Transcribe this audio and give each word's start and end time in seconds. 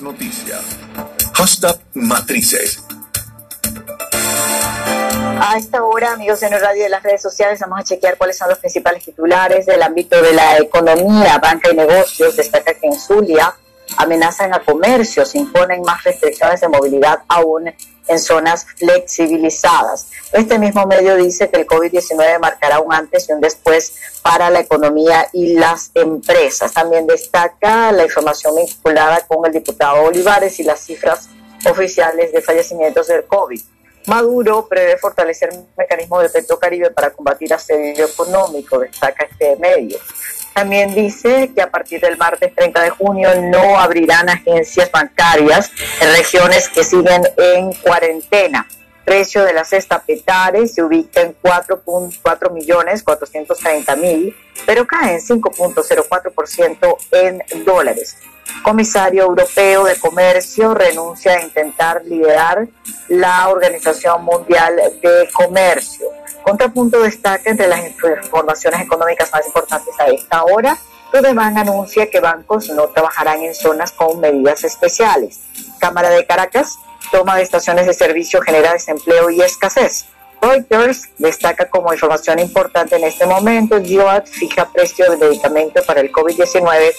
es 0.00 0.02
noticia. 0.02 0.58
Hashtag 1.34 1.78
Matrices. 1.94 2.82
A 5.42 5.56
esta 5.56 5.82
hora, 5.82 6.12
amigos 6.12 6.40
de 6.40 6.50
No 6.50 6.58
Radio 6.58 6.84
de 6.84 6.88
las 6.88 7.02
redes 7.02 7.22
sociales, 7.22 7.60
vamos 7.60 7.80
a 7.80 7.84
chequear 7.84 8.16
cuáles 8.16 8.36
son 8.36 8.48
los 8.48 8.58
principales 8.58 9.04
titulares 9.04 9.66
del 9.66 9.82
ámbito 9.82 10.20
de 10.20 10.32
la 10.32 10.58
economía, 10.58 11.38
banca 11.38 11.70
y 11.70 11.76
negocios. 11.76 12.36
Destaca 12.36 12.74
que 12.74 12.86
en 12.86 12.98
Zulia 12.98 13.54
amenazan 13.96 14.54
a 14.54 14.60
comercios, 14.60 15.34
imponen 15.34 15.82
más 15.82 16.02
restricciones 16.04 16.60
de 16.60 16.68
movilidad 16.68 17.20
aún 17.28 17.72
en 18.08 18.18
zonas 18.18 18.66
flexibilizadas. 18.76 20.08
Este 20.32 20.58
mismo 20.58 20.86
medio 20.86 21.16
dice 21.16 21.48
que 21.48 21.60
el 21.60 21.66
COVID-19 21.66 22.40
marcará 22.40 22.80
un 22.80 22.92
antes 22.92 23.28
y 23.28 23.32
un 23.32 23.40
después 23.40 23.94
para 24.22 24.50
la 24.50 24.60
economía 24.60 25.28
y 25.32 25.54
las 25.54 25.90
empresas. 25.94 26.72
También 26.72 27.06
destaca 27.06 27.92
la 27.92 28.04
información 28.04 28.54
vinculada 28.56 29.20
con 29.26 29.46
el 29.46 29.52
diputado 29.52 30.02
Olivares 30.02 30.58
y 30.60 30.64
las 30.64 30.80
cifras 30.80 31.28
oficiales 31.68 32.32
de 32.32 32.42
fallecimientos 32.42 33.06
del 33.06 33.24
COVID. 33.24 33.60
Maduro 34.06 34.66
prevé 34.66 34.96
fortalecer 34.96 35.50
un 35.52 35.68
mecanismo 35.76 36.20
de 36.20 36.30
Petrocaribe 36.30 36.90
para 36.90 37.10
combatir 37.10 37.52
asedio 37.52 38.06
económico, 38.06 38.78
destaca 38.78 39.24
este 39.24 39.56
medio. 39.56 39.98
También 40.54 40.94
dice 40.94 41.50
que 41.54 41.62
a 41.62 41.70
partir 41.70 42.00
del 42.00 42.16
martes 42.16 42.54
30 42.54 42.82
de 42.82 42.90
junio 42.90 43.30
no 43.42 43.78
abrirán 43.78 44.28
agencias 44.28 44.90
bancarias 44.90 45.70
en 46.00 46.12
regiones 46.12 46.68
que 46.68 46.84
siguen 46.84 47.22
en 47.36 47.72
cuarentena. 47.74 48.66
Precio 49.04 49.44
de 49.44 49.52
la 49.52 49.64
cesta 49.64 50.02
Petare 50.02 50.68
se 50.68 50.82
ubica 50.82 51.22
en 51.22 51.34
4.4 51.42 52.52
millones 52.52 53.02
430 53.02 53.96
mil, 53.96 54.36
pero 54.66 54.86
cae 54.86 55.14
en 55.14 55.20
5.04% 55.20 56.96
en 57.12 57.64
dólares. 57.64 58.16
Comisario 58.62 59.22
Europeo 59.22 59.84
de 59.84 59.98
Comercio 59.98 60.74
renuncia 60.74 61.32
a 61.32 61.42
intentar 61.42 62.04
liderar 62.04 62.68
la 63.08 63.48
Organización 63.48 64.22
Mundial 64.24 64.76
de 65.00 65.28
Comercio. 65.32 66.09
Contrapunto 66.50 67.00
destaca 67.00 67.48
entre 67.48 67.68
las 67.68 67.80
informaciones 67.86 68.80
económicas 68.80 69.30
más 69.32 69.46
importantes 69.46 69.94
a 70.00 70.06
esta 70.08 70.42
hora, 70.42 70.76
Bank 71.12 71.56
anuncia 71.56 72.10
que 72.10 72.18
bancos 72.18 72.70
no 72.70 72.88
trabajarán 72.88 73.40
en 73.44 73.54
zonas 73.54 73.92
con 73.92 74.18
medidas 74.18 74.64
especiales. 74.64 75.42
Cámara 75.78 76.10
de 76.10 76.26
Caracas 76.26 76.80
toma 77.12 77.36
de 77.36 77.42
estaciones 77.42 77.86
de 77.86 77.94
servicio 77.94 78.42
genera 78.42 78.72
desempleo 78.72 79.30
y 79.30 79.40
escasez. 79.42 80.06
Reuters 80.42 81.10
destaca 81.18 81.70
como 81.70 81.92
información 81.92 82.40
importante 82.40 82.96
en 82.96 83.04
este 83.04 83.26
momento, 83.26 83.80
GIOAT 83.80 84.26
fija 84.26 84.68
precio 84.72 85.08
de 85.08 85.18
medicamento 85.18 85.84
para 85.84 86.00
el 86.00 86.10
COVID-19 86.10 86.92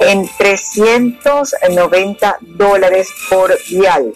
en 0.00 0.28
390 0.38 2.36
dólares 2.40 3.08
por 3.30 3.56
vial. 3.70 4.12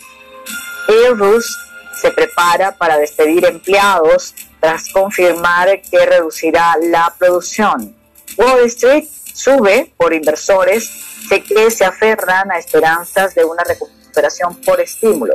Airbus 0.88 1.56
se 2.00 2.10
prepara 2.10 2.72
para 2.72 2.98
despedir 2.98 3.44
empleados 3.44 4.34
tras 4.62 4.90
confirmar 4.90 5.82
que 5.82 6.06
reducirá 6.06 6.76
la 6.80 7.12
producción. 7.18 7.96
Wall 8.38 8.64
Street 8.66 9.08
sube 9.34 9.92
por 9.96 10.14
inversores 10.14 10.88
que 11.28 11.70
se 11.70 11.84
aferran 11.84 12.52
a 12.52 12.58
esperanzas 12.58 13.34
de 13.34 13.44
una 13.44 13.64
recuperación 13.64 14.54
por 14.60 14.80
estímulo. 14.80 15.34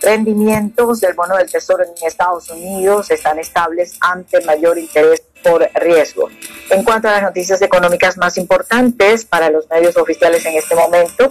Rendimientos 0.00 1.00
del 1.00 1.14
bono 1.14 1.36
del 1.36 1.50
Tesoro 1.50 1.82
en 1.82 2.06
Estados 2.06 2.48
Unidos 2.50 3.10
están 3.10 3.40
estables 3.40 3.96
ante 4.00 4.40
mayor 4.42 4.78
interés 4.78 5.22
por 5.42 5.68
riesgo. 5.74 6.28
En 6.70 6.84
cuanto 6.84 7.08
a 7.08 7.12
las 7.12 7.22
noticias 7.22 7.60
económicas 7.60 8.16
más 8.18 8.38
importantes 8.38 9.24
para 9.24 9.50
los 9.50 9.68
medios 9.68 9.96
oficiales 9.96 10.46
en 10.46 10.54
este 10.54 10.76
momento, 10.76 11.28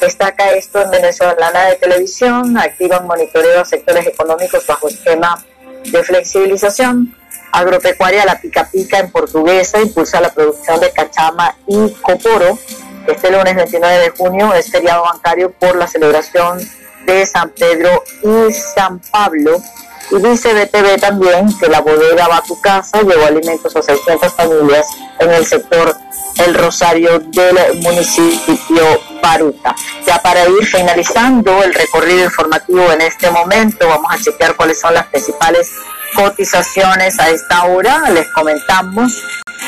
destaca 0.00 0.50
esto 0.52 0.82
en 0.82 0.90
Venezolana 0.90 1.66
de 1.66 1.76
Televisión, 1.76 2.58
activan 2.58 3.06
monitoreo 3.06 3.60
a 3.60 3.64
sectores 3.64 4.06
económicos 4.08 4.66
bajo 4.66 4.88
esquema 4.88 5.44
de 5.90 6.02
flexibilización. 6.02 7.14
Agropecuaria 7.52 8.24
La 8.24 8.40
Pica 8.40 8.68
Pica 8.70 8.98
en 8.98 9.12
Portuguesa 9.12 9.80
impulsa 9.80 10.20
la 10.20 10.32
producción 10.32 10.80
de 10.80 10.90
cachama 10.90 11.54
y 11.66 11.90
coporo. 12.02 12.58
Este 13.06 13.30
lunes 13.30 13.54
29 13.54 13.98
de 13.98 14.10
junio 14.10 14.52
es 14.54 14.70
feriado 14.70 15.04
bancario 15.04 15.52
por 15.52 15.76
la 15.76 15.86
celebración 15.86 16.58
de 17.06 17.26
San 17.26 17.50
Pedro 17.50 18.02
y 18.22 18.52
San 18.52 18.98
Pablo. 18.98 19.62
Y 20.10 20.16
dice 20.20 20.52
BTV 20.52 21.00
también 21.00 21.46
que 21.58 21.68
la 21.68 21.80
bodega 21.80 22.28
va 22.28 22.38
a 22.38 22.42
tu 22.42 22.60
casa 22.60 23.02
llevó 23.02 23.24
alimentos 23.24 23.74
a 23.76 23.82
600 23.82 24.32
familias 24.32 24.86
en 25.20 25.30
el 25.30 25.46
sector 25.46 25.94
El 26.36 26.54
Rosario 26.54 27.18
del 27.18 27.80
municipio 27.80 28.84
Baruta. 29.22 29.74
Ya 30.06 30.20
para 30.22 30.46
ir 30.48 30.66
finalizando 30.66 31.62
el 31.62 31.72
recorrido 31.72 32.24
informativo 32.24 32.92
en 32.92 33.00
este 33.02 33.30
momento, 33.30 33.88
vamos 33.88 34.10
a 34.10 34.18
chequear 34.18 34.56
cuáles 34.56 34.80
son 34.80 34.94
las 34.94 35.06
principales 35.06 35.70
cotizaciones 36.14 37.18
a 37.18 37.30
esta 37.30 37.64
hora. 37.64 38.10
Les 38.10 38.28
comentamos 38.28 39.22